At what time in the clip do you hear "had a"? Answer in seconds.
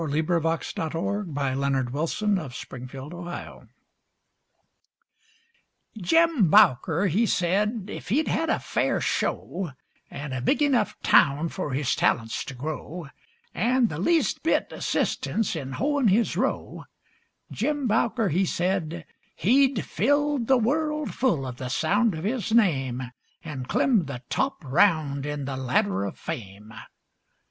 8.27-8.57